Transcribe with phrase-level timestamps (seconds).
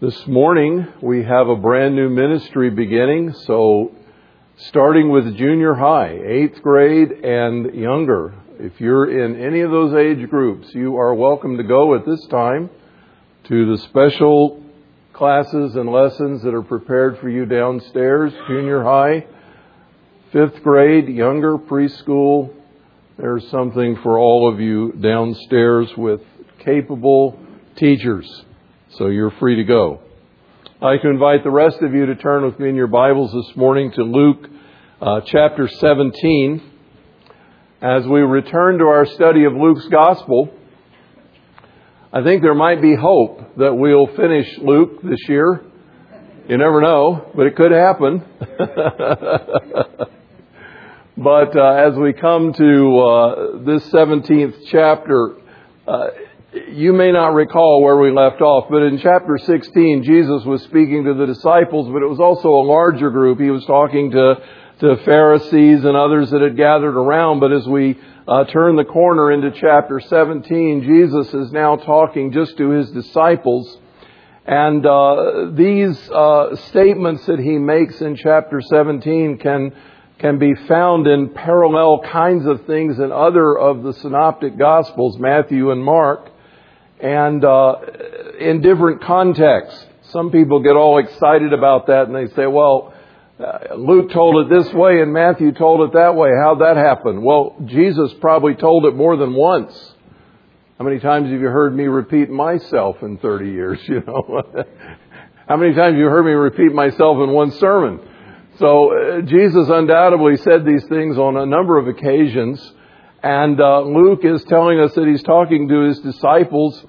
[0.00, 3.92] This morning we have a brand new ministry beginning, so
[4.56, 8.32] starting with junior high, eighth grade and younger.
[8.58, 12.26] If you're in any of those age groups, you are welcome to go at this
[12.28, 12.70] time
[13.48, 14.64] to the special
[15.12, 19.26] classes and lessons that are prepared for you downstairs, junior high,
[20.32, 22.54] fifth grade, younger, preschool.
[23.18, 26.22] There's something for all of you downstairs with
[26.64, 27.38] capable
[27.76, 28.46] teachers.
[28.94, 30.00] So you're free to go.
[30.82, 33.56] I can invite the rest of you to turn with me in your Bibles this
[33.56, 34.48] morning to Luke
[35.00, 36.60] uh, chapter 17.
[37.80, 40.52] As we return to our study of Luke's Gospel,
[42.12, 45.64] I think there might be hope that we'll finish Luke this year.
[46.48, 48.24] You never know, but it could happen.
[51.16, 55.36] but uh, as we come to uh, this 17th chapter,
[55.86, 56.08] uh,
[56.52, 61.04] you may not recall where we left off, but in chapter 16, Jesus was speaking
[61.04, 63.38] to the disciples, but it was also a larger group.
[63.38, 64.34] He was talking to,
[64.80, 67.38] to Pharisees and others that had gathered around.
[67.38, 72.56] But as we uh, turn the corner into chapter 17, Jesus is now talking just
[72.56, 73.78] to his disciples.
[74.44, 79.72] And uh, these uh, statements that he makes in chapter 17 can
[80.18, 85.70] can be found in parallel kinds of things in other of the synoptic gospels, Matthew
[85.70, 86.30] and Mark
[87.02, 87.76] and uh,
[88.38, 89.86] in different contexts.
[90.10, 92.92] Some people get all excited about that and they say, well,
[93.38, 96.30] uh, Luke told it this way and Matthew told it that way.
[96.42, 97.22] How'd that happen?
[97.22, 99.94] Well, Jesus probably told it more than once.
[100.78, 104.42] How many times have you heard me repeat myself in 30 years, you know?
[105.48, 108.00] How many times have you heard me repeat myself in one sermon?
[108.58, 112.60] So uh, Jesus undoubtedly said these things on a number of occasions.
[113.22, 116.84] And uh, Luke is telling us that he's talking to his disciples.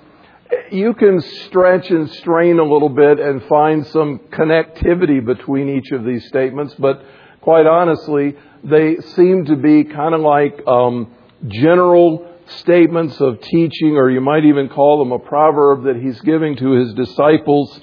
[0.71, 6.05] You can stretch and strain a little bit and find some connectivity between each of
[6.05, 7.03] these statements, but
[7.41, 11.13] quite honestly, they seem to be kind of like um,
[11.47, 16.55] general statements of teaching, or you might even call them a proverb that he's giving
[16.57, 17.79] to his disciples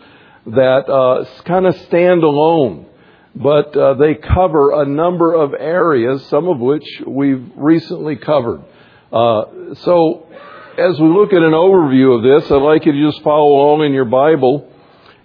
[0.47, 2.87] that uh, kind of stand alone
[3.41, 8.65] but uh, they cover a number of areas, some of which we've recently covered.
[9.13, 10.27] Uh, so,
[10.77, 13.85] as we look at an overview of this, I'd like you to just follow along
[13.85, 14.69] in your Bible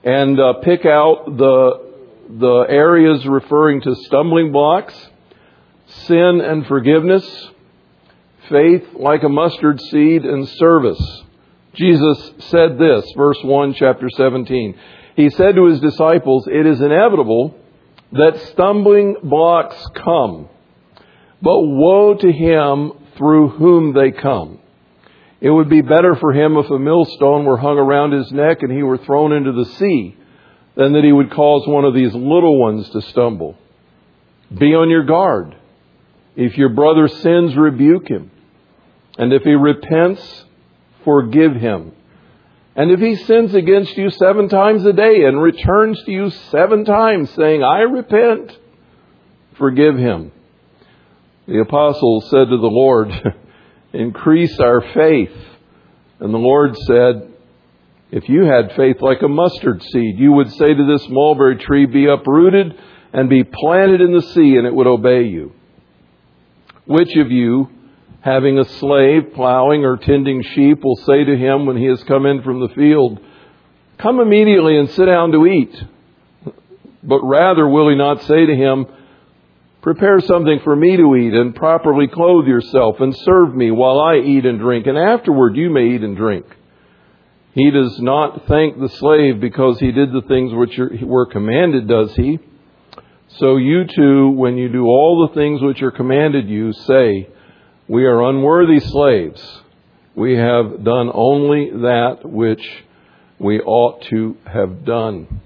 [0.04, 1.94] and uh, pick out the
[2.30, 4.96] the areas referring to stumbling blocks,
[6.06, 7.50] sin and forgiveness,
[8.48, 11.24] faith like a mustard seed, and service.
[11.74, 14.76] Jesus said this, verse 1, chapter 17.
[15.16, 17.56] He said to his disciples, It is inevitable
[18.14, 20.48] that stumbling blocks come,
[21.42, 24.60] but woe to him through whom they come.
[25.42, 28.72] It would be better for him if a millstone were hung around his neck and
[28.72, 30.16] he were thrown into the sea
[30.76, 33.58] than that he would cause one of these little ones to stumble.
[34.58, 35.56] Be on your guard.
[36.36, 38.32] If your brother sins, rebuke him.
[39.18, 40.46] And if he repents,
[41.04, 41.94] forgive him.
[42.76, 46.86] And if he sins against you seven times a day and returns to you seven
[46.86, 48.58] times saying, I repent,
[49.58, 50.32] forgive him.
[51.48, 53.12] The apostle said to the Lord,
[53.94, 55.36] increase our faith.
[56.20, 57.34] And the Lord said,
[58.12, 61.86] if you had faith like a mustard seed, you would say to this mulberry tree,
[61.86, 62.74] be uprooted
[63.12, 65.52] and be planted in the sea and it would obey you.
[66.86, 67.70] Which of you
[68.24, 72.26] having a slave plowing or tending sheep will say to him when he has come
[72.26, 73.20] in from the field,
[74.00, 75.84] Come immediately and sit down to eat.
[77.04, 78.86] But rather will he not say to him,
[79.82, 84.16] Prepare something for me to eat and properly clothe yourself and serve me while I
[84.16, 86.46] eat and drink, and afterward you may eat and drink.
[87.54, 92.16] He does not thank the slave because he did the things which were commanded, does
[92.16, 92.40] he?
[93.40, 97.28] So you too, when you do all the things which are commanded you, say,
[97.88, 99.62] we are unworthy slaves.
[100.16, 102.64] We have done only that which
[103.40, 105.42] we ought to have done.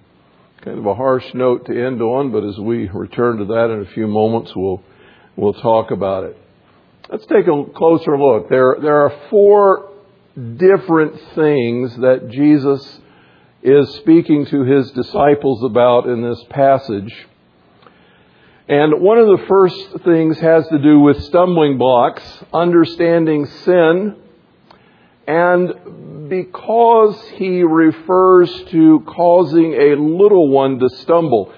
[0.61, 3.81] Kind of a harsh note to end on, but as we return to that in
[3.81, 4.83] a few moments, we'll,
[5.35, 6.37] we'll talk about it.
[7.09, 8.49] Let's take a closer look.
[8.49, 9.89] There, there are four
[10.35, 12.99] different things that Jesus
[13.63, 17.13] is speaking to his disciples about in this passage.
[18.69, 22.21] And one of the first things has to do with stumbling blocks,
[22.53, 24.17] understanding sin,
[25.25, 31.53] and because he refers to causing a little one to stumble,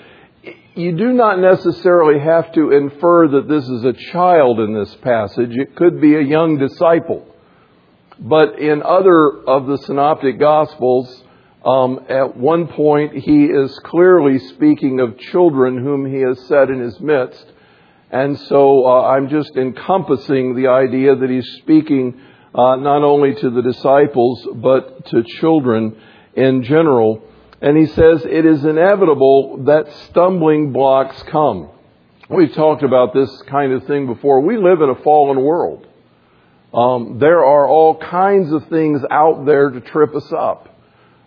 [0.76, 5.52] you do not necessarily have to infer that this is a child in this passage.
[5.52, 7.26] It could be a young disciple.
[8.20, 11.24] But in other of the synoptic gospels,
[11.66, 16.80] Um, at one point, he is clearly speaking of children whom he has set in
[16.80, 17.46] his midst.
[18.12, 22.20] And so uh, I'm just encompassing the idea that he's speaking
[22.56, 25.98] uh, not only to the disciples, but to children
[26.34, 27.22] in general.
[27.62, 31.70] And he says it is inevitable that stumbling blocks come.
[32.30, 34.40] We've talked about this kind of thing before.
[34.42, 35.86] We live in a fallen world.
[36.74, 40.69] Um, there are all kinds of things out there to trip us up.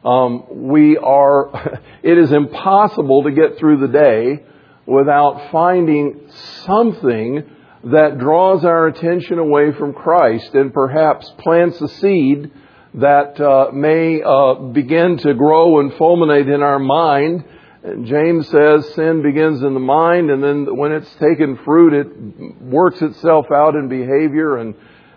[0.05, 4.45] Um, we are, it is impossible to get through the day
[4.87, 6.29] without finding
[6.65, 7.45] something
[7.85, 12.51] that draws our attention away from Christ and perhaps plants a seed
[12.95, 17.45] that uh, may uh, begin to grow and fulminate in our mind.
[17.83, 22.63] And James says sin begins in the mind, and then when it's taken fruit, it
[22.63, 24.75] works itself out in behavior and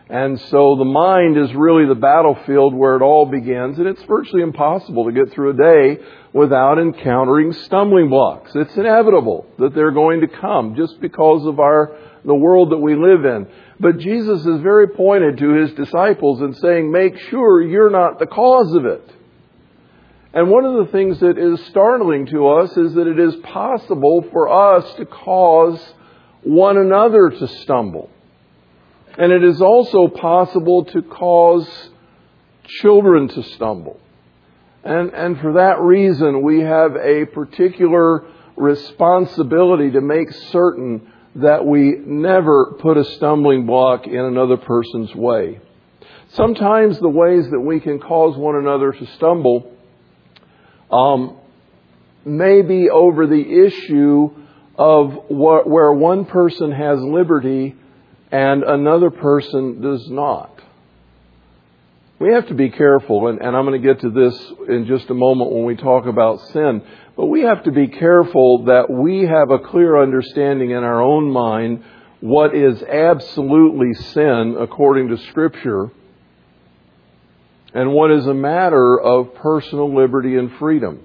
[0.10, 4.44] and so the mind is really the battlefield where it all begins, and it's virtually
[4.44, 8.52] impossible to get through a day without encountering stumbling blocks.
[8.54, 12.96] It's inevitable that they're going to come just because of our, the world that we
[12.96, 13.48] live in.
[13.80, 18.28] But Jesus is very pointed to his disciples and saying, make sure you're not the
[18.28, 19.12] cause of it.
[20.34, 24.28] And one of the things that is startling to us is that it is possible
[24.32, 25.82] for us to cause
[26.44, 28.12] one another to stumble.
[29.18, 31.68] And it is also possible to cause
[32.66, 34.00] children to stumble.
[34.84, 38.26] And, and for that reason, we have a particular
[38.56, 45.60] responsibility to make certain that we never put a stumbling block in another person's way.
[46.30, 49.72] Sometimes the ways that we can cause one another to stumble
[50.92, 51.38] um,
[52.24, 54.30] may be over the issue
[54.78, 57.76] of what, where one person has liberty
[58.32, 60.52] and another person does not.
[62.18, 65.10] We have to be careful, and, and I'm going to get to this in just
[65.10, 66.82] a moment when we talk about sin,
[67.18, 71.30] but we have to be careful that we have a clear understanding in our own
[71.30, 71.84] mind
[72.22, 75.92] what is absolutely sin according to Scripture
[77.74, 81.02] and what is a matter of personal liberty and freedom.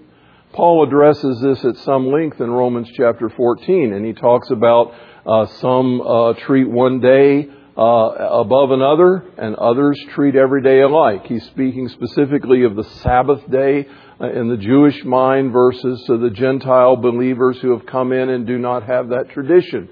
[0.53, 4.95] Paul addresses this at some length in Romans chapter 14, and he talks about
[5.27, 11.27] uh, some uh, treat one day uh, above another, and others treat every day alike.
[11.27, 13.87] He's speaking specifically of the Sabbath day
[14.21, 18.47] uh, in the Jewish mind versus uh, the Gentile believers who have come in and
[18.47, 19.89] do not have that tradition.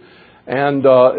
[0.46, 1.12] And uh,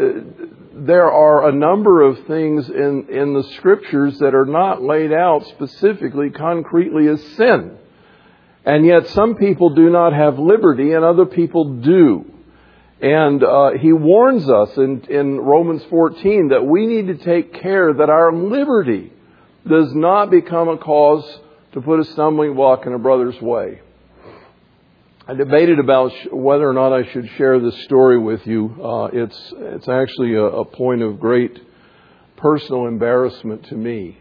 [0.73, 5.45] there are a number of things in, in the scriptures that are not laid out
[5.47, 7.77] specifically, concretely as sin.
[8.65, 12.25] And yet some people do not have liberty and other people do.
[13.01, 17.94] And uh, he warns us in, in Romans 14 that we need to take care
[17.94, 19.13] that our liberty
[19.68, 21.40] does not become a cause
[21.74, 23.81] to put a stumbling block in a brother's way.
[25.28, 28.75] I debated about whether or not I should share this story with you.
[28.84, 31.56] Uh, it's it's actually a, a point of great
[32.36, 34.18] personal embarrassment to me,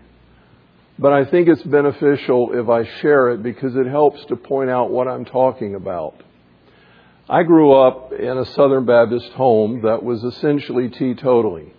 [0.98, 4.90] but I think it's beneficial if I share it because it helps to point out
[4.90, 6.22] what I'm talking about.
[7.30, 11.72] I grew up in a Southern Baptist home that was essentially teetotaling.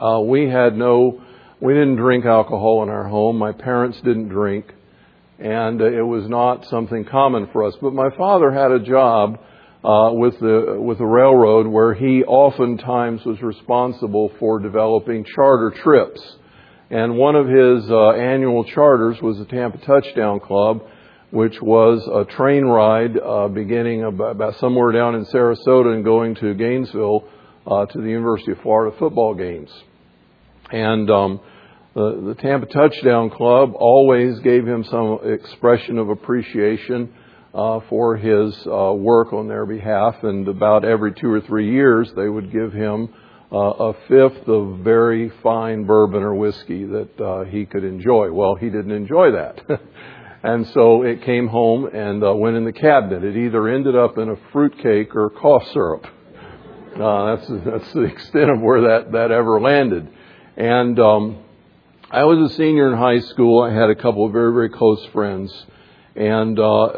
[0.00, 1.22] Uh, we had no,
[1.60, 3.38] we didn't drink alcohol in our home.
[3.38, 4.74] My parents didn't drink,
[5.38, 7.76] and it was not something common for us.
[7.80, 9.38] But my father had a job
[9.84, 16.20] uh, with the with the railroad where he oftentimes was responsible for developing charter trips.
[16.90, 20.82] And one of his uh, annual charters was the Tampa Touchdown Club
[21.30, 26.54] which was a train ride uh, beginning about, somewhere down in Sarasota and going to
[26.54, 27.28] Gainesville
[27.66, 29.70] uh, to the University of Florida football games.
[30.70, 31.40] And um,
[31.94, 37.12] the, the Tampa Touchdown Club always gave him some expression of appreciation
[37.54, 40.16] uh, for his uh, work on their behalf.
[40.22, 43.12] And about every two or three years, they would give him
[43.52, 48.30] uh, a fifth of very fine bourbon or whiskey that uh, he could enjoy.
[48.32, 49.60] Well, he didn't enjoy that.
[50.42, 53.24] And so it came home and uh, went in the cabinet.
[53.24, 56.06] It either ended up in a fruitcake or cough syrup.
[56.94, 60.08] Uh, that's that's the extent of where that that ever landed.
[60.56, 61.38] And um,
[62.10, 63.62] I was a senior in high school.
[63.62, 65.52] I had a couple of very very close friends,
[66.14, 66.88] and uh,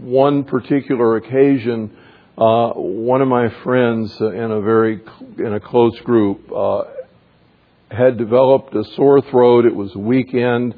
[0.00, 1.96] one particular occasion,
[2.36, 5.00] uh, one of my friends in a very
[5.38, 6.84] in a close group uh,
[7.90, 9.64] had developed a sore throat.
[9.64, 10.74] It was weekend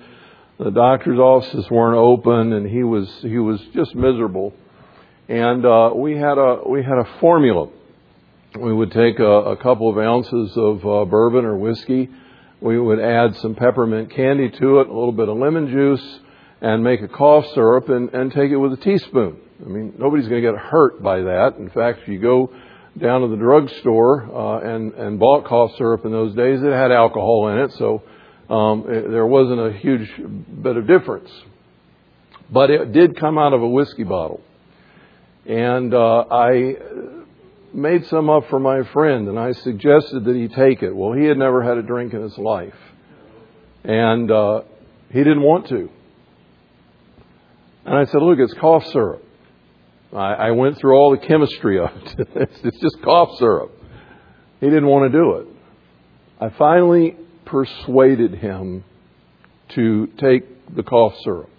[0.59, 4.53] the doctor's offices weren't open, and he was he was just miserable.
[5.29, 7.69] And uh, we had a we had a formula.
[8.59, 12.09] We would take a, a couple of ounces of uh, bourbon or whiskey.
[12.61, 16.21] We would add some peppermint candy to it, a little bit of lemon juice,
[16.61, 19.39] and make a cough syrup and, and take it with a teaspoon.
[19.65, 21.57] I mean, nobody's going to get hurt by that.
[21.59, 22.51] In fact, if you go
[22.99, 26.91] down to the drugstore uh, and and bought cough syrup in those days, it had
[26.91, 28.03] alcohol in it, so
[28.51, 30.11] um, there wasn't a huge
[30.63, 31.31] bit of difference.
[32.51, 34.41] But it did come out of a whiskey bottle,
[35.47, 36.77] and uh, I
[37.75, 40.95] made some up for my friend, and I suggested that he take it.
[40.95, 42.75] Well, he had never had a drink in his life,
[43.85, 44.63] and uh,
[45.11, 45.91] he didn't want to.
[47.85, 49.25] And I said, "Look, it's cough syrup."
[50.13, 52.29] I, I went through all the chemistry of it.
[52.35, 53.73] it's, it's just cough syrup.
[54.61, 55.47] He didn't want to do it.
[56.41, 57.17] I finally
[57.51, 58.85] persuaded him
[59.71, 61.51] to take the cough syrup.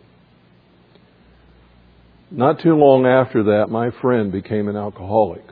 [2.31, 5.43] Not too long after that, my friend became an alcoholic.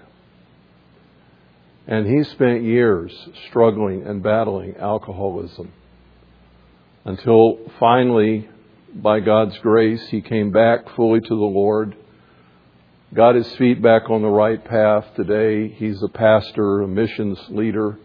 [1.87, 3.13] And he spent years
[3.47, 5.71] struggling and battling alcoholism
[7.05, 8.49] until finally,
[8.93, 11.95] by God's grace, he came back fully to the Lord
[13.13, 15.69] got his feet back on the right path today.
[15.69, 17.97] He's a pastor, a missions leader,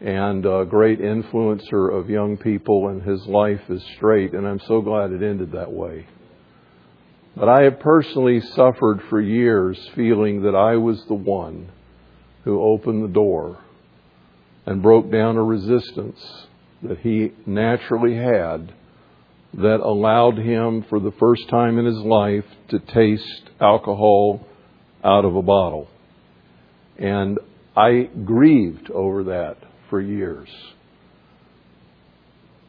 [0.00, 4.80] and a great influencer of young people, and his life is straight, and I'm so
[4.80, 6.06] glad it ended that way.
[7.36, 11.70] But I have personally suffered for years feeling that I was the one
[12.44, 13.58] who opened the door
[14.66, 16.46] and broke down a resistance
[16.82, 18.72] that he naturally had
[19.54, 24.46] that allowed him for the first time in his life to taste alcohol
[25.02, 25.88] out of a bottle.
[26.98, 27.38] And
[27.76, 29.56] I grieved over that
[29.94, 30.48] for years.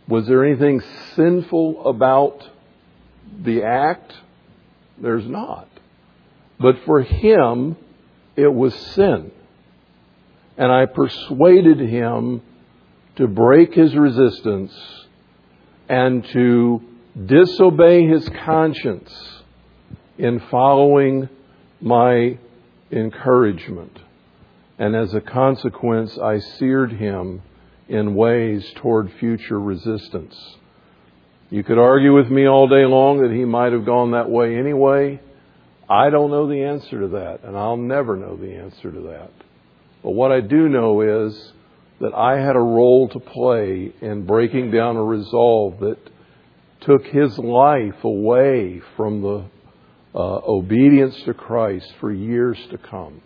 [0.08, 0.80] Was there anything
[1.16, 2.48] sinful about
[3.44, 4.14] the act?
[5.02, 5.68] There's not.
[6.60, 7.78] But for him,
[8.36, 9.32] it was sin.
[10.56, 12.44] And I persuaded him
[13.16, 14.72] to break his resistance
[15.90, 16.80] and to
[17.26, 19.12] disobey his conscience
[20.20, 21.28] in following
[21.82, 22.38] my
[22.92, 23.98] encouragement.
[24.78, 27.42] And as a consequence, I seared him
[27.88, 30.36] in ways toward future resistance.
[31.50, 34.58] You could argue with me all day long that he might have gone that way
[34.58, 35.22] anyway.
[35.88, 39.32] I don't know the answer to that, and I'll never know the answer to that.
[40.04, 41.54] But what I do know is
[42.02, 46.00] that I had a role to play in breaking down a resolve that
[46.82, 49.46] took his life away from the
[50.14, 53.22] uh, obedience to Christ for years to come.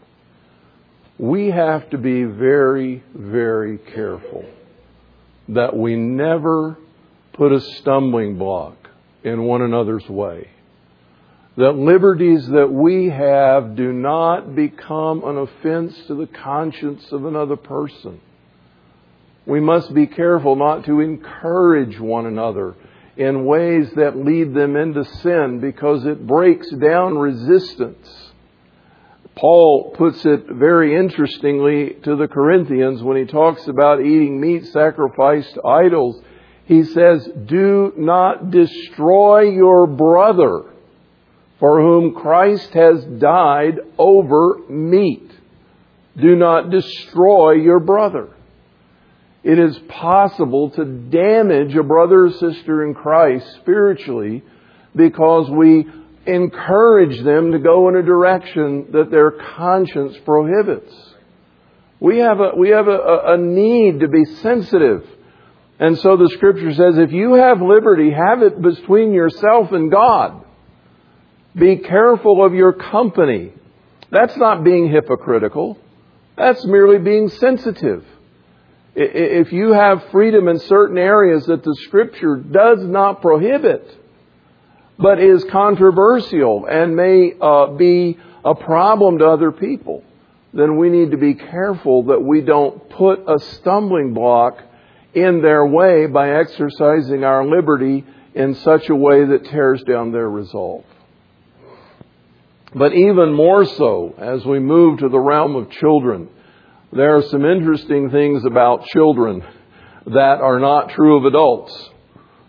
[1.20, 4.46] We have to be very, very careful
[5.50, 6.78] that we never
[7.34, 8.78] put a stumbling block
[9.24, 10.50] in one another's way.
[11.58, 17.58] That liberties that we have do not become an offense to the conscience of another
[17.58, 18.22] person
[19.50, 22.76] we must be careful not to encourage one another
[23.18, 28.29] in ways that lead them into sin because it breaks down resistance.
[29.40, 35.54] Paul puts it very interestingly to the Corinthians when he talks about eating meat sacrificed
[35.54, 36.22] to idols.
[36.66, 40.66] He says, Do not destroy your brother
[41.60, 45.32] for whom Christ has died over meat.
[46.18, 48.30] Do not destroy your brother
[49.44, 54.44] it is possible to damage a brother or sister in Christ spiritually
[54.96, 55.88] because we
[56.34, 60.94] encourage them to go in a direction that their conscience prohibits.
[62.00, 65.06] We have a, we have a, a need to be sensitive.
[65.80, 70.46] And so the scripture says, if you have liberty, have it between yourself and God.
[71.56, 73.54] Be careful of your company.
[74.12, 75.78] That's not being hypocritical.
[76.38, 78.06] That's merely being sensitive.
[78.96, 83.86] If you have freedom in certain areas that the Scripture does not prohibit,
[85.00, 90.04] but is controversial and may uh, be a problem to other people,
[90.54, 94.60] then we need to be careful that we don't put a stumbling block
[95.14, 100.30] in their way by exercising our liberty in such a way that tears down their
[100.30, 100.84] resolve.
[102.76, 106.30] But even more so, as we move to the realm of children,
[106.92, 109.44] there are some interesting things about children
[110.06, 111.90] that are not true of adults.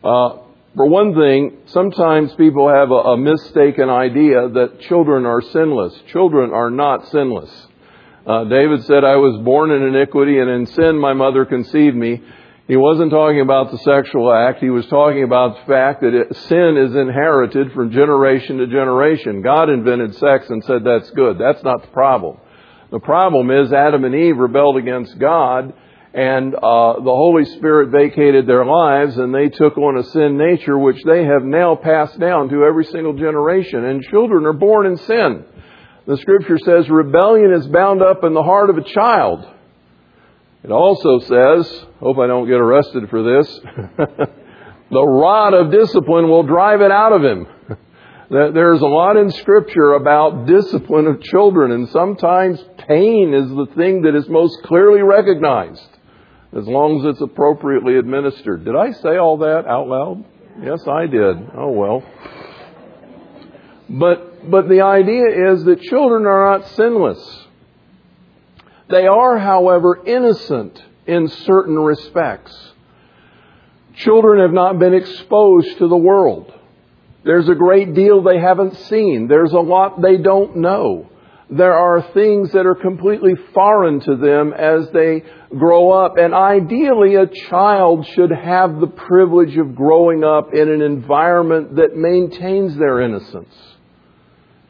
[0.05, 0.40] Uh,
[0.77, 5.99] for one thing, sometimes people have a, a, mistaken idea that children are sinless.
[6.13, 7.51] Children are not sinless.
[8.25, 12.23] Uh, David said, I was born in iniquity and in sin my mother conceived me.
[12.69, 14.61] He wasn't talking about the sexual act.
[14.61, 19.43] He was talking about the fact that it, sin is inherited from generation to generation.
[19.43, 21.37] God invented sex and said that's good.
[21.37, 22.39] That's not the problem.
[22.93, 25.73] The problem is Adam and Eve rebelled against God,
[26.13, 30.77] and uh, the Holy Spirit vacated their lives, and they took on a sin nature,
[30.77, 33.85] which they have now passed down to every single generation.
[33.85, 35.45] And children are born in sin.
[36.07, 39.47] The Scripture says rebellion is bound up in the heart of a child.
[40.65, 43.47] It also says, hope I don't get arrested for this,
[44.91, 47.47] the rod of discipline will drive it out of him.
[48.31, 54.03] There's a lot in Scripture about discipline of children, and sometimes pain is the thing
[54.03, 55.90] that is most clearly recognized
[56.57, 58.65] as long as it's appropriately administered.
[58.65, 60.25] Did I say all that out loud?
[60.63, 61.37] Yes, I did.
[61.57, 62.03] Oh well.
[63.89, 67.47] But, but the idea is that children are not sinless.
[68.89, 72.57] They are, however, innocent in certain respects.
[73.97, 76.53] Children have not been exposed to the world.
[77.25, 79.29] There's a great deal they haven't seen.
[79.29, 81.11] There's a lot they don't know
[81.51, 85.25] there are things that are completely foreign to them as they
[85.57, 86.17] grow up.
[86.17, 91.97] And ideally, a child should have the privilege of growing up in an environment that
[91.97, 93.55] maintains their innocence.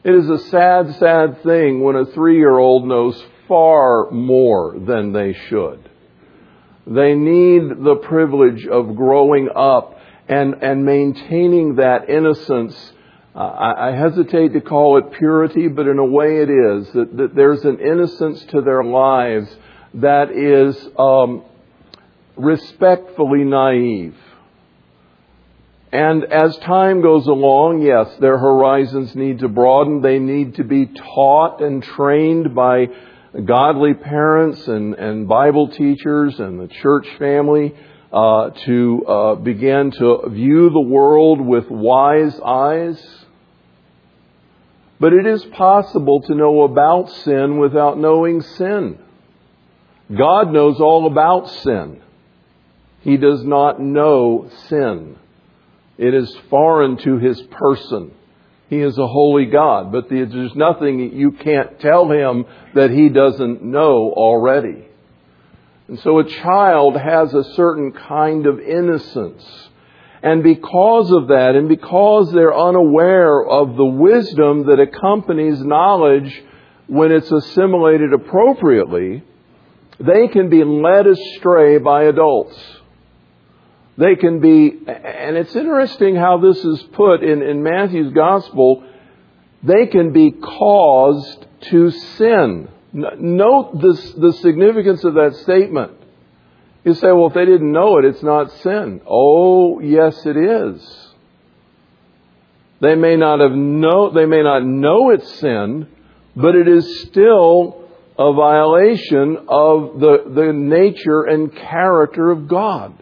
[0.03, 5.13] It is a sad, sad thing when a three year old knows far more than
[5.13, 5.89] they should.
[6.87, 12.93] They need the privilege of growing up and, and maintaining that innocence
[13.33, 16.91] uh, I, I, hesitate to call it purity, but in a way it is.
[16.91, 19.49] That, that there's an innocence to their lives
[19.95, 21.43] that is um,
[22.35, 24.15] respectfully naive.
[25.91, 30.01] And as time goes along, yes, their horizons need to broaden.
[30.01, 32.87] They need to be taught and trained by
[33.45, 37.75] godly parents and, and Bible teachers and the church family
[38.13, 43.21] uh, to uh, begin to view the world with wise eyes
[45.01, 48.99] but it is possible to know about sin without knowing sin.
[50.17, 52.01] God knows all about sin.
[53.01, 55.17] He does not know sin.
[55.97, 58.11] It is foreign to His person.
[58.69, 63.63] He is a holy God, but there's nothing you can't tell Him that He doesn't
[63.63, 64.85] know already.
[65.87, 69.43] And so a child has a certain kind of innocence
[70.23, 76.43] and because of that, and because they're unaware of the wisdom that accompanies knowledge
[76.85, 79.23] when it's assimilated appropriately,
[80.05, 82.57] they can be led astray by adults.
[83.97, 88.83] They can be, and it's interesting how this is put in, in Matthew's gospel,
[89.63, 92.69] they can be caused to sin.
[92.93, 95.91] Note this, the significance of that statement.
[96.83, 99.01] You say, well, if they didn't know it, it's not sin.
[99.05, 101.11] Oh, yes, it is.
[102.79, 105.87] They may not have know, they may not know it's sin,
[106.35, 107.80] but it is still
[108.21, 112.93] a violation of the, the nature and character of God.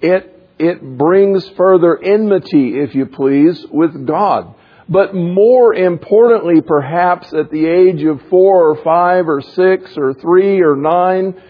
[0.00, 4.54] It, it brings further enmity, if you please, with God.
[4.88, 10.60] But more importantly, perhaps at the age of four or five or six or three
[10.62, 11.42] or nine,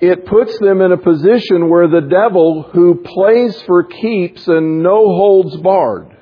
[0.00, 4.96] it puts them in a position where the devil, who plays for keeps and no
[4.96, 6.13] holds barred,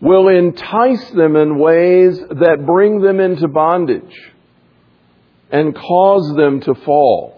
[0.00, 4.32] will entice them in ways that bring them into bondage
[5.50, 7.34] and cause them to fall.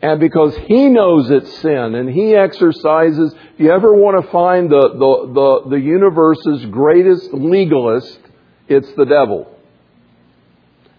[0.00, 4.70] And because he knows it's sin and he exercises, if you ever want to find
[4.70, 8.18] the, the, the, the universe's greatest legalist,
[8.68, 9.54] it's the devil.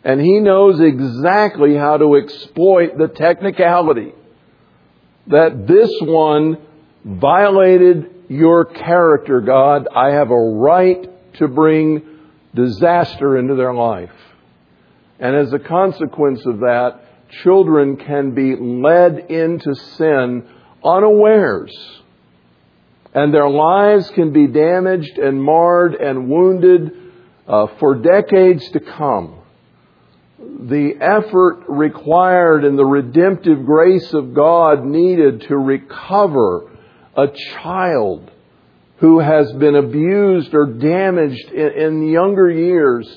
[0.03, 4.13] And he knows exactly how to exploit the technicality
[5.27, 6.57] that this one
[7.05, 9.87] violated your character, God.
[9.93, 12.03] I have a right to bring
[12.55, 14.11] disaster into their life.
[15.19, 17.01] And as a consequence of that,
[17.43, 20.47] children can be led into sin
[20.83, 21.75] unawares.
[23.13, 26.91] And their lives can be damaged and marred and wounded
[27.47, 29.39] uh, for decades to come
[30.59, 36.68] the effort required and the redemptive grace of God needed to recover
[37.23, 37.27] a
[37.61, 38.31] child
[38.97, 43.07] who has been abused or damaged in, in younger years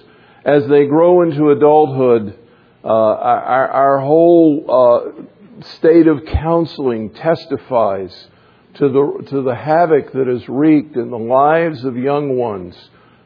[0.44, 2.38] as they grow into adulthood.
[2.84, 8.26] Uh, our, our, whole uh, state of counseling testifies
[8.74, 12.74] to the, to the havoc that is wreaked in the lives of young ones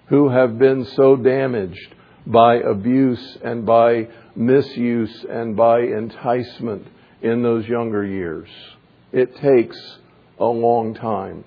[0.08, 1.94] who have been so damaged
[2.26, 6.86] by abuse and by misuse and by enticement
[7.22, 8.48] in those younger years.
[9.12, 9.78] It takes
[10.38, 11.44] a long time.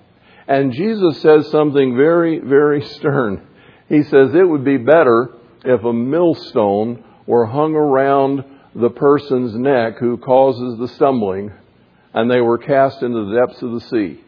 [0.48, 3.46] And Jesus says something very, very stern.
[3.88, 9.98] He says it would be better if a millstone were hung around the person's neck
[9.98, 11.52] who causes the stumbling,
[12.14, 14.20] and they were cast into the depths of the sea.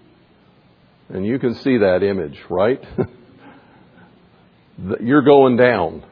[1.08, 2.82] And you can see that image, right?
[5.00, 6.04] You're going down.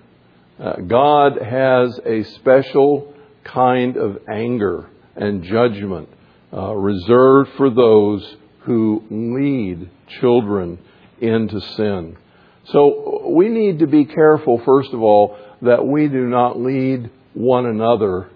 [0.59, 6.09] Uh, God has a special kind of anger and judgment
[6.53, 10.79] uh, reserved for those who lead children
[11.21, 12.17] into sin.
[12.65, 17.67] So we need to be careful, first of all, that we do not lead one
[17.67, 18.31] another,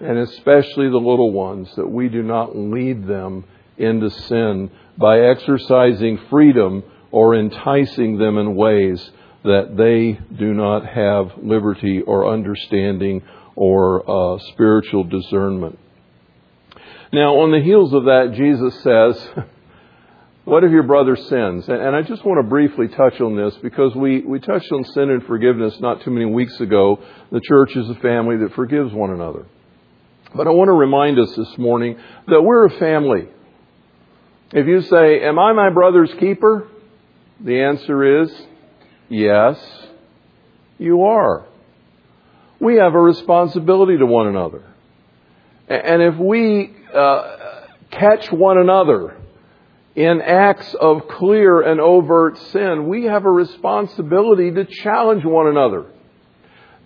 [0.00, 3.44] and especially the little ones, that we do not lead them
[3.76, 9.10] into sin by exercising freedom or enticing them in ways
[9.44, 13.22] that they do not have liberty or understanding
[13.56, 15.78] or uh, spiritual discernment.
[17.12, 19.44] Now, on the heels of that, Jesus says,
[20.44, 21.66] What if your brother sins?
[21.68, 25.08] And I just want to briefly touch on this because we, we touched on sin
[25.08, 27.02] and forgiveness not too many weeks ago.
[27.32, 29.46] The church is a family that forgives one another.
[30.34, 33.28] But I want to remind us this morning that we're a family.
[34.52, 36.68] If you say, Am I my brother's keeper?
[37.40, 38.30] The answer is
[39.08, 39.58] yes,
[40.78, 41.46] you are.
[42.60, 44.62] We have a responsibility to one another.
[45.68, 49.16] And if we uh, catch one another
[49.94, 55.86] in acts of clear and overt sin, we have a responsibility to challenge one another.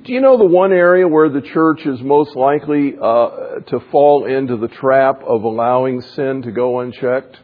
[0.05, 4.27] Do you know the one area where the church is most likely uh, to fall
[4.27, 7.39] into the trap of allowing sin to go unchecked?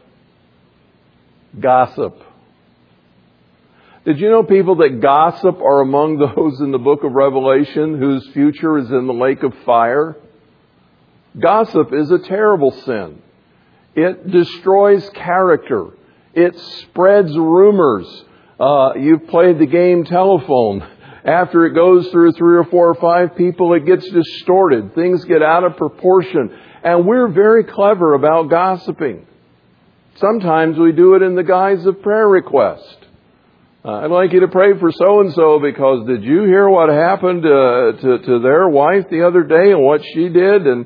[1.59, 2.21] Gossip.
[4.05, 8.29] Did you know people that gossip are among those in the book of Revelation whose
[8.33, 10.15] future is in the lake of fire?
[11.39, 13.21] Gossip is a terrible sin.
[13.95, 15.87] It destroys character.
[16.33, 18.07] It spreads rumors.
[18.59, 20.85] Uh, you've played the game telephone.
[21.23, 24.93] After it goes through three or four or five people, it gets distorted.
[24.93, 26.55] Things get out of proportion.
[26.83, 29.25] And we're very clever about gossiping.
[30.17, 32.97] Sometimes we do it in the guise of prayer request.
[33.83, 36.89] Uh, I'd like you to pray for so and so because did you hear what
[36.89, 40.65] happened uh, to, to their wife the other day and what she did?
[40.65, 40.85] And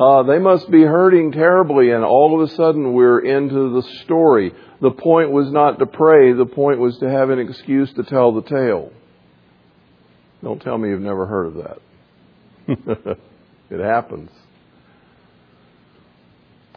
[0.00, 1.90] uh, they must be hurting terribly.
[1.90, 4.54] And all of a sudden, we're into the story.
[4.80, 8.32] The point was not to pray, the point was to have an excuse to tell
[8.32, 8.92] the tale.
[10.42, 13.18] Don't tell me you've never heard of that.
[13.70, 14.30] it happens.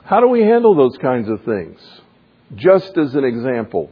[0.03, 1.79] How do we handle those kinds of things?
[2.55, 3.89] Just as an example.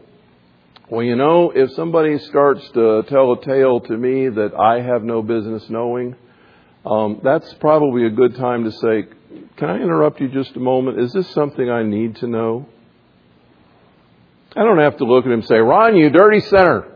[0.89, 5.03] Well, you know, if somebody starts to tell a tale to me that I have
[5.03, 6.17] no business knowing,
[6.85, 9.05] um, that's probably a good time to say,
[9.57, 10.99] Can I interrupt you just a moment?
[10.99, 12.67] Is this something I need to know?
[14.55, 16.87] I don't have to look at him and say, Ron, you dirty sinner.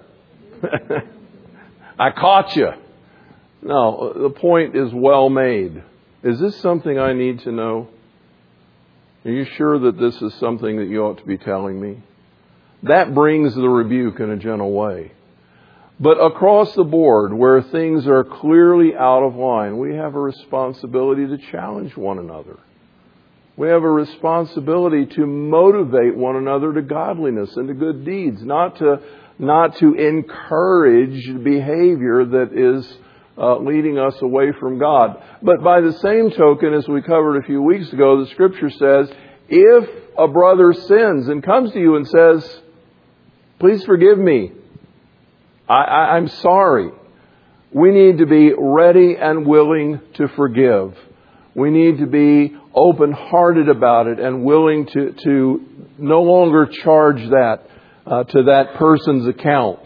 [1.99, 2.69] I caught you.
[3.61, 5.81] No, the point is well made.
[6.23, 7.87] Is this something I need to know?
[9.23, 12.03] Are you sure that this is something that you ought to be telling me?
[12.83, 15.13] That brings the rebuke in a gentle way.
[15.99, 21.25] But across the board, where things are clearly out of line, we have a responsibility
[21.27, 22.60] to challenge one another.
[23.55, 28.77] We have a responsibility to motivate one another to godliness and to good deeds, not
[28.79, 28.99] to,
[29.39, 32.97] not to encourage behavior that is
[33.38, 35.21] uh, leading us away from God.
[35.41, 39.10] But by the same token, as we covered a few weeks ago, the scripture says,
[39.47, 42.62] if a brother sins and comes to you and says,
[43.60, 44.51] Please forgive me.
[45.67, 46.91] I, am sorry.
[47.71, 50.95] We need to be ready and willing to forgive.
[51.56, 55.65] We need to be open hearted about it and willing to, to
[55.97, 57.62] no longer charge that
[58.06, 59.80] uh, to that person's account.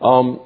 [0.00, 0.40] Um,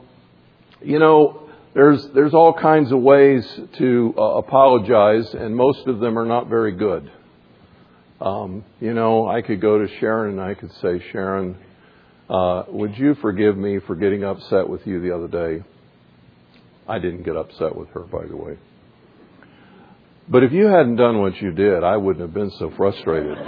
[0.82, 3.44] you know, there's, there's all kinds of ways
[3.78, 7.10] to uh, apologize, and most of them are not very good.
[8.20, 11.56] Um, you know, I could go to Sharon and I could say, Sharon,
[12.28, 15.64] uh, would you forgive me for getting upset with you the other day?
[16.88, 18.58] I didn't get upset with her, by the way.
[20.28, 23.38] But if you hadn't done what you did, I wouldn't have been so frustrated.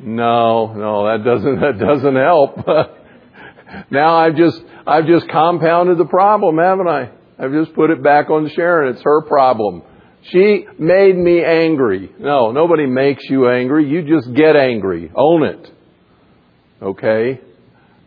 [0.00, 2.56] no, no, that doesn't that doesn't help.
[3.90, 7.10] now I've just I've just compounded the problem, haven't I?
[7.38, 8.94] I've just put it back on Sharon.
[8.94, 9.82] It's her problem.
[10.30, 12.10] She made me angry.
[12.18, 13.88] No, nobody makes you angry.
[13.88, 15.10] You just get angry.
[15.14, 15.72] Own it.
[16.80, 17.40] Okay?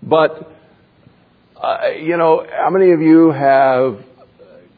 [0.01, 0.51] But,
[1.61, 4.03] uh, you know, how many of you have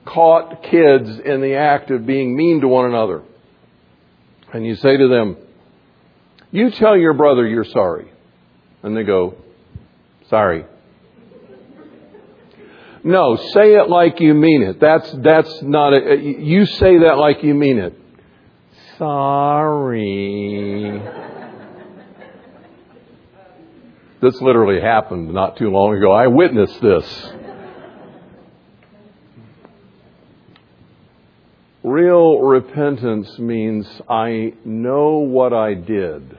[0.05, 3.23] caught kids in the act of being mean to one another?
[4.53, 5.37] And you say to them,
[6.51, 8.11] You tell your brother you're sorry.
[8.83, 9.35] And they go,
[10.29, 10.65] Sorry.
[13.03, 14.79] No, say it like you mean it.
[14.79, 17.97] That's, that's not a, you say that like you mean it.
[18.97, 21.01] Sorry.
[24.21, 26.11] This literally happened not too long ago.
[26.11, 27.31] I witnessed this.
[31.83, 36.37] Real repentance means I know what I did.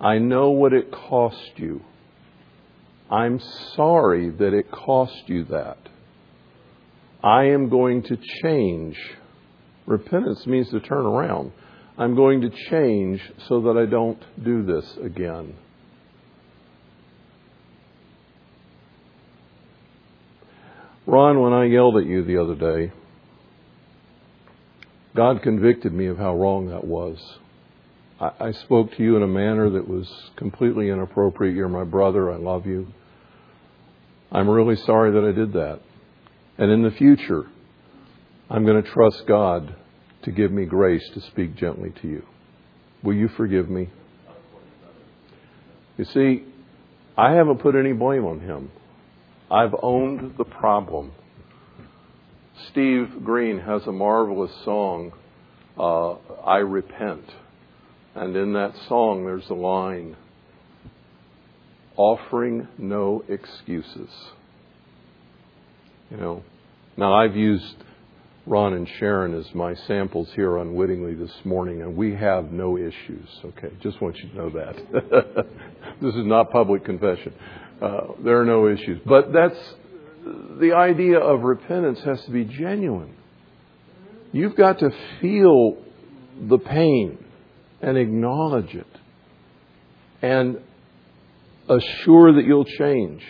[0.00, 1.82] I know what it cost you.
[3.08, 3.40] I'm
[3.76, 5.78] sorry that it cost you that.
[7.22, 8.98] I am going to change.
[9.86, 11.52] Repentance means to turn around.
[11.96, 15.54] I'm going to change so that I don't do this again.
[21.12, 22.90] Ron, when I yelled at you the other day,
[25.14, 27.18] God convicted me of how wrong that was.
[28.18, 31.54] I, spoke to you in a manner that was completely inappropriate.
[31.54, 32.32] You're my brother.
[32.32, 32.86] I love you.
[34.30, 35.80] I'm really sorry that I did that.
[36.56, 37.44] And in the future,
[38.48, 39.76] I'm going to trust God
[40.22, 42.22] to give me grace to speak gently to you.
[43.02, 43.90] Will you forgive me?
[45.98, 46.44] You see,
[47.18, 48.70] I haven't put any blame on him.
[49.52, 51.12] I've owned the problem.
[52.70, 55.12] Steve Green has a marvelous song,
[55.78, 56.12] uh,
[56.42, 57.24] I Repent.
[58.14, 60.16] And in that song, there's a line
[61.96, 64.08] offering no excuses.
[66.10, 66.42] You know,
[66.96, 67.76] now I've used
[68.46, 73.28] Ron and Sharon as my samples here unwittingly this morning, and we have no issues.
[73.44, 75.46] Okay, just want you to know that.
[76.00, 77.34] this is not public confession.
[77.82, 79.00] Uh, there are no issues.
[79.04, 79.58] But that's
[80.60, 83.16] the idea of repentance has to be genuine.
[84.32, 84.90] You've got to
[85.20, 85.82] feel
[86.40, 87.18] the pain
[87.80, 88.86] and acknowledge it
[90.22, 90.60] and
[91.68, 93.22] assure that you'll change.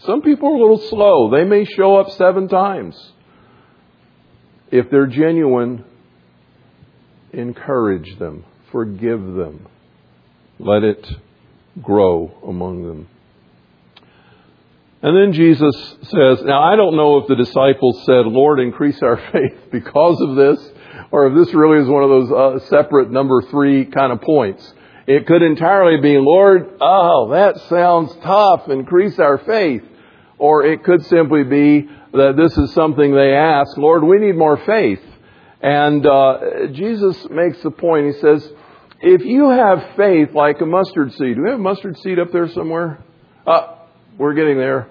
[0.00, 1.30] Some people are a little slow.
[1.30, 2.96] They may show up seven times.
[4.72, 5.84] If they're genuine,
[7.32, 9.68] encourage them, forgive them,
[10.58, 11.06] let it
[11.80, 13.08] grow among them.
[15.02, 19.16] And then Jesus says, Now I don't know if the disciples said, Lord, increase our
[19.32, 20.72] faith because of this,
[21.10, 24.72] or if this really is one of those uh, separate number three kind of points.
[25.06, 29.82] It could entirely be, Lord, oh, that sounds tough, increase our faith.
[30.38, 34.56] Or it could simply be that this is something they ask, Lord, we need more
[34.56, 35.00] faith.
[35.60, 38.48] And uh, Jesus makes the point, he says,
[39.00, 42.32] if you have faith like a mustard seed, do we have a mustard seed up
[42.32, 43.02] there somewhere?
[43.46, 43.71] Uh,
[44.22, 44.86] we're getting there.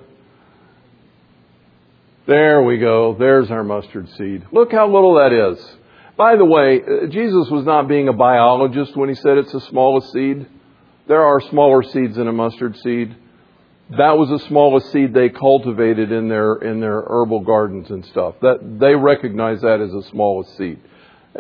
[2.28, 3.16] There we go.
[3.18, 4.46] There's our mustard seed.
[4.52, 5.76] Look how little that is.
[6.18, 9.62] By the way, uh, Jesus was not being a biologist when he said it's the
[9.62, 10.46] smallest seed.
[11.08, 13.16] There are smaller seeds than a mustard seed.
[13.92, 18.36] That was the smallest seed they cultivated in their in their herbal gardens and stuff.
[18.42, 20.82] That they recognize that as the smallest seed.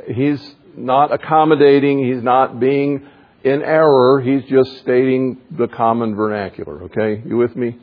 [0.08, 2.06] He's not accommodating.
[2.06, 3.06] He's not being
[3.43, 4.21] in error.
[4.21, 6.84] He's just stating the common vernacular.
[6.84, 7.77] Okay, you with me?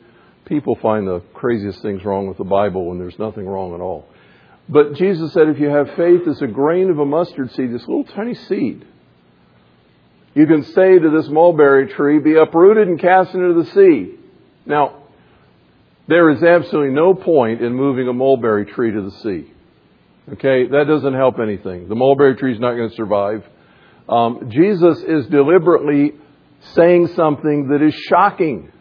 [0.45, 4.07] People find the craziest things wrong with the Bible when there's nothing wrong at all.
[4.67, 7.87] But Jesus said if you have faith as a grain of a mustard seed, this
[7.87, 8.85] little tiny seed,
[10.33, 14.15] you can say to this mulberry tree, be uprooted and cast into the sea.
[14.65, 15.03] Now,
[16.07, 19.51] there is absolutely no point in moving a mulberry tree to the sea.
[20.33, 21.87] Okay, that doesn't help anything.
[21.87, 23.43] The mulberry tree is not going to survive.
[24.09, 26.13] Um, Jesus is deliberately
[26.73, 28.71] saying something that is shocking.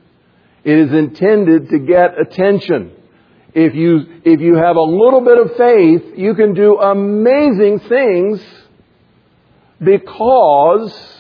[0.65, 2.93] It is intended to get attention.
[3.55, 8.43] If you, if you have a little bit of faith, you can do amazing things
[9.79, 11.19] because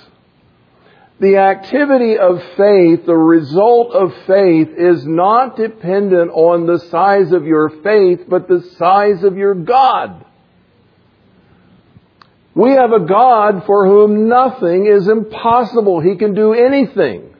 [1.20, 7.44] the activity of faith, the result of faith, is not dependent on the size of
[7.44, 10.24] your faith, but the size of your God.
[12.58, 16.00] We have a God for whom nothing is impossible.
[16.00, 17.32] He can do anything.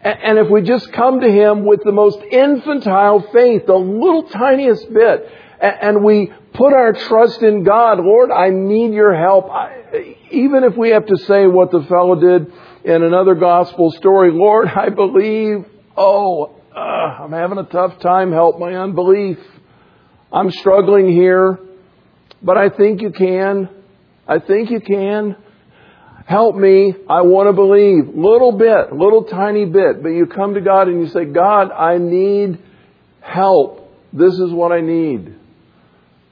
[0.00, 4.90] And if we just come to Him with the most infantile faith, the little tiniest
[4.90, 9.50] bit, and we put our trust in God, Lord, I need your help.
[9.50, 12.50] I, even if we have to say what the fellow did
[12.84, 15.66] in another gospel story, Lord, I believe.
[15.94, 18.32] Oh, uh, I'm having a tough time.
[18.32, 19.38] Help my unbelief.
[20.32, 21.58] I'm struggling here,
[22.42, 23.75] but I think you can.
[24.28, 25.36] I think you can.
[26.26, 26.92] Help me.
[27.08, 28.08] I want to believe.
[28.16, 30.02] Little bit, little tiny bit.
[30.02, 32.58] But you come to God and you say, God, I need
[33.20, 33.92] help.
[34.12, 35.34] This is what I need.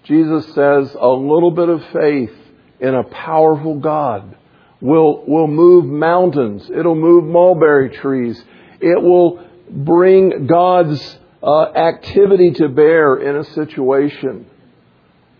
[0.05, 2.33] Jesus says a little bit of faith
[2.81, 4.37] in a powerful God
[4.81, 6.69] will, will move mountains.
[6.71, 8.43] It'll move mulberry trees.
[8.81, 14.47] It will bring God's uh, activity to bear in a situation.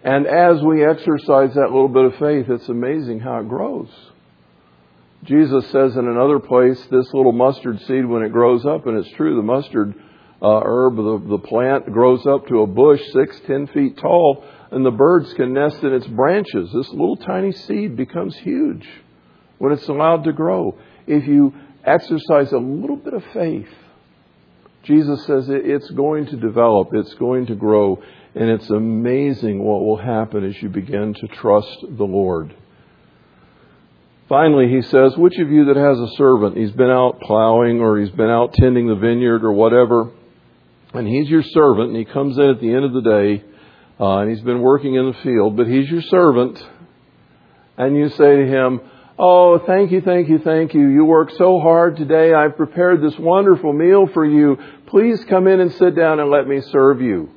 [0.05, 3.89] And as we exercise that little bit of faith, it's amazing how it grows.
[5.25, 9.17] Jesus says in another place, this little mustard seed, when it grows up, and it's
[9.17, 9.95] true, the mustard
[10.43, 14.85] uh, herb, the, the plant grows up to a bush six, ten feet tall, and
[14.85, 16.71] the birds can nest in its branches.
[16.75, 18.87] This little tiny seed becomes huge
[19.57, 20.77] when it's allowed to grow.
[21.07, 23.69] If you exercise a little bit of faith,
[24.83, 28.03] Jesus says it's going to develop, it's going to grow,
[28.35, 32.55] and it's amazing what will happen as you begin to trust the Lord.
[34.29, 37.99] Finally, he says, Which of you that has a servant, he's been out plowing or
[38.01, 40.11] he's been out tending the vineyard or whatever,
[40.95, 43.45] and he's your servant, and he comes in at the end of the day,
[44.01, 46.59] uh, and he's been working in the field, but he's your servant,
[47.77, 48.81] and you say to him,
[49.17, 50.89] Oh, thank you, thank you, thank you.
[50.89, 52.35] You worked so hard today.
[52.35, 54.59] I've prepared this wonderful meal for you.
[54.87, 57.31] Please come in and sit down and let me serve you.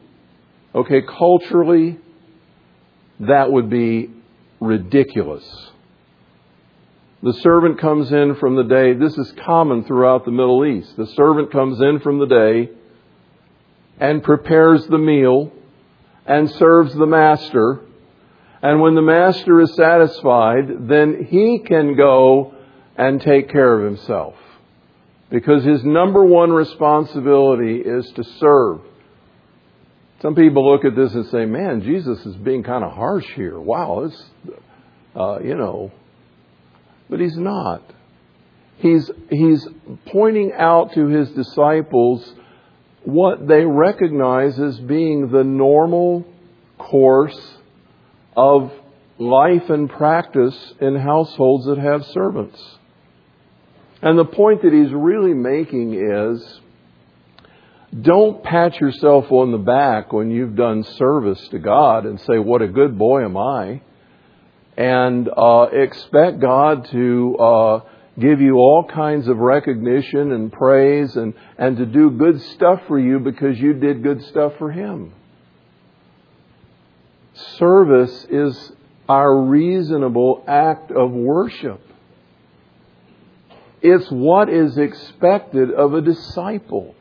[0.78, 1.98] Okay, culturally,
[3.20, 4.12] that would be
[4.60, 5.44] ridiculous.
[7.24, 10.96] The servant comes in from the day, this is common throughout the Middle East.
[10.96, 12.70] The servant comes in from the day
[14.00, 15.52] and prepares the meal
[16.26, 17.82] and serves the master
[18.62, 22.56] and when the master is satisfied, then he can go
[22.98, 24.34] and take care of himself.
[25.30, 28.82] Because his number one responsibility is to serve.
[30.22, 33.60] Some people look at this and say, man, Jesus is being kind of harsh here.
[33.60, 34.24] Wow, it's,
[35.16, 35.92] uh, you know.
[37.10, 37.84] But he's not.
[38.78, 39.68] He's, he's
[40.08, 42.34] pointing out to his disciples
[43.04, 46.26] what they recognize as being the normal
[46.78, 47.58] course
[48.36, 48.72] of
[49.20, 52.62] life and practice in households that have servants.
[54.02, 56.62] And the point that he's really making is
[58.02, 62.62] don't pat yourself on the back when you've done service to God and say, What
[62.62, 63.82] a good boy am I.
[64.76, 67.80] And uh, expect God to uh,
[68.20, 73.00] give you all kinds of recognition and praise and, and to do good stuff for
[73.00, 75.14] you because you did good stuff for Him.
[77.58, 78.72] Service is
[79.08, 81.82] our reasonable act of worship.
[83.82, 86.96] It's what is expected of a disciple.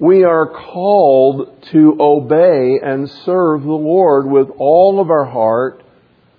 [0.00, 5.84] We are called to obey and serve the Lord with all of our heart,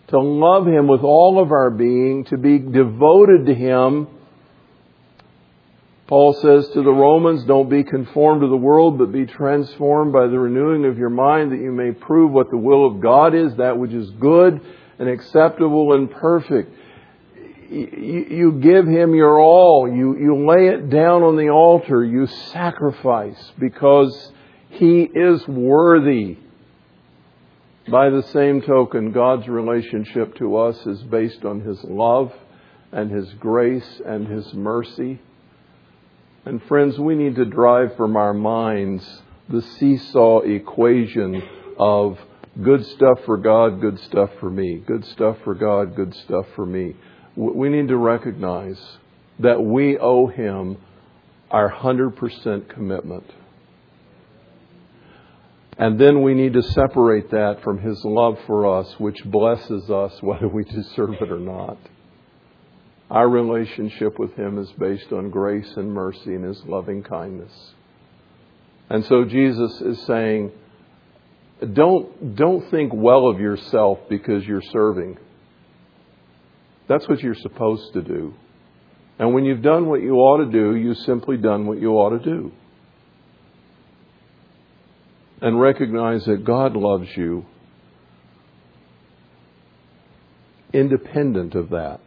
[0.08, 4.08] to love Him with all of our being, to be devoted to Him
[6.12, 10.28] Paul says to the Romans, Don't be conformed to the world, but be transformed by
[10.28, 13.56] the renewing of your mind, that you may prove what the will of God is,
[13.56, 14.60] that which is good
[15.00, 16.70] and acceptable and perfect.
[17.72, 19.90] You give him your all.
[19.90, 22.04] You, you lay it down on the altar.
[22.04, 24.32] You sacrifice because
[24.72, 26.38] he is worthy.
[27.90, 32.34] By the same token, God's relationship to us is based on his love
[32.92, 35.22] and his grace and his mercy.
[36.46, 41.42] And friends, we need to drive from our minds the seesaw equation
[41.80, 42.20] of
[42.62, 46.66] good stuff for God, good stuff for me, good stuff for God, good stuff for
[46.66, 46.96] me.
[47.36, 48.80] We need to recognize
[49.40, 50.78] that we owe Him
[51.50, 53.26] our 100% commitment.
[55.78, 60.14] And then we need to separate that from His love for us, which blesses us
[60.22, 61.78] whether we deserve it or not.
[63.10, 67.52] Our relationship with Him is based on grace and mercy and His loving kindness.
[68.90, 70.52] And so Jesus is saying,
[71.74, 75.18] don't, don't think well of yourself because you're serving.
[76.92, 78.34] That's what you're supposed to do.
[79.18, 82.10] And when you've done what you ought to do, you've simply done what you ought
[82.10, 82.52] to do.
[85.42, 87.46] And recognize that God loves you
[90.74, 92.02] independent of that.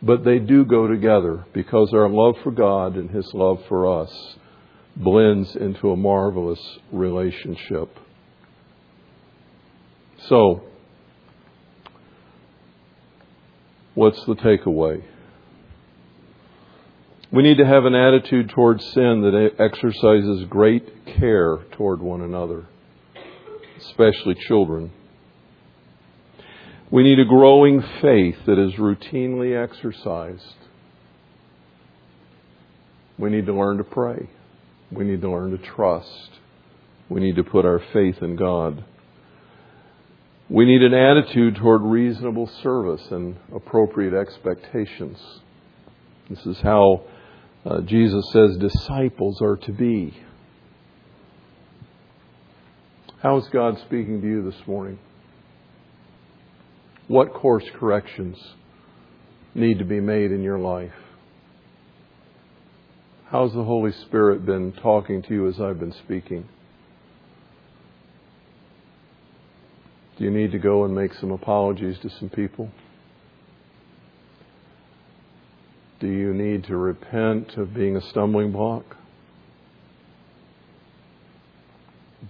[0.00, 4.36] But they do go together because our love for God and His love for us
[4.96, 7.94] blends into a marvelous relationship.
[10.28, 10.62] So,
[13.96, 15.02] what's the takeaway?
[17.32, 22.66] We need to have an attitude towards sin that exercises great care toward one another,
[23.78, 24.92] especially children.
[26.90, 30.54] We need a growing faith that is routinely exercised.
[33.18, 34.28] We need to learn to pray.
[34.92, 36.30] We need to learn to trust.
[37.08, 38.84] We need to put our faith in God.
[40.48, 45.18] We need an attitude toward reasonable service and appropriate expectations.
[46.30, 47.02] This is how
[47.64, 50.16] uh, Jesus says disciples are to be.
[53.20, 55.00] How is God speaking to you this morning?
[57.08, 58.36] What course corrections
[59.52, 60.92] need to be made in your life?
[63.30, 66.48] How's the Holy Spirit been talking to you as I've been speaking?
[70.16, 72.70] Do you need to go and make some apologies to some people?
[76.00, 78.96] Do you need to repent of being a stumbling block?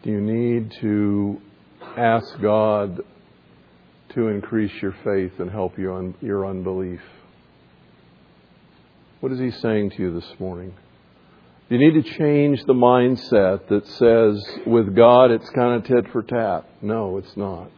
[0.02, 1.40] Do you need to
[1.96, 3.00] ask God
[4.14, 7.00] to increase your faith and help you on your unbelief?
[9.20, 10.74] What is He saying to you this morning?
[11.68, 16.22] You need to change the mindset that says, with God, it's kind of tit for
[16.22, 16.64] tat.
[16.80, 17.70] No, it's not.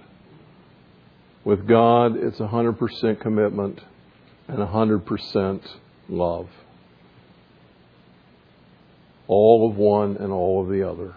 [1.43, 3.81] With God, it's 100% commitment
[4.47, 5.61] and 100%
[6.11, 6.49] love.
[9.27, 11.15] All of one and all of the other.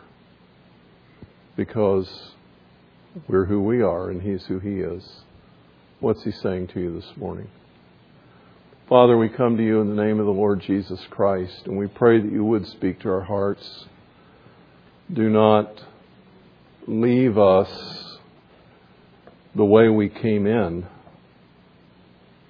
[1.58, 2.32] Because
[3.28, 5.24] we're who we are and He's who He is.
[6.00, 7.50] What's He saying to you this morning?
[8.92, 11.88] Father, we come to you in the name of the Lord Jesus Christ, and we
[11.88, 13.86] pray that you would speak to our hearts.
[15.14, 15.82] Do not
[16.88, 18.20] leave us
[19.56, 20.86] the way we came in,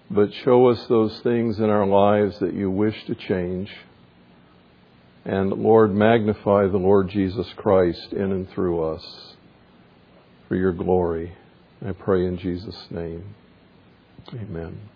[0.09, 3.71] but show us those things in our lives that you wish to change.
[5.23, 9.35] And Lord, magnify the Lord Jesus Christ in and through us
[10.47, 11.33] for your glory.
[11.85, 13.35] I pray in Jesus' name.
[14.33, 14.89] Amen.